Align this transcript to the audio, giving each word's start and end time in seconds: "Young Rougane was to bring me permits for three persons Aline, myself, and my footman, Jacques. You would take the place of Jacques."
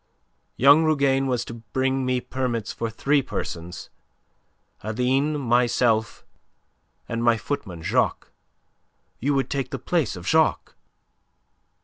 "Young 0.57 0.83
Rougane 0.83 1.27
was 1.27 1.45
to 1.45 1.53
bring 1.53 2.07
me 2.07 2.19
permits 2.19 2.73
for 2.73 2.89
three 2.89 3.21
persons 3.21 3.91
Aline, 4.81 5.39
myself, 5.39 6.25
and 7.07 7.23
my 7.23 7.37
footman, 7.37 7.83
Jacques. 7.83 8.31
You 9.19 9.35
would 9.35 9.51
take 9.51 9.69
the 9.69 9.77
place 9.77 10.15
of 10.15 10.25
Jacques." 10.27 10.73